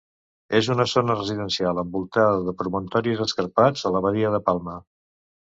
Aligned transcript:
És 0.59 0.67
una 0.75 0.85
zona 0.93 1.17
residencial 1.19 1.83
envoltada 1.83 2.41
de 2.47 2.55
promontoris 2.63 3.21
escarpats 3.29 3.87
a 3.91 3.93
la 3.97 4.05
badia 4.07 4.37
de 4.39 4.45
Palma. 4.49 4.79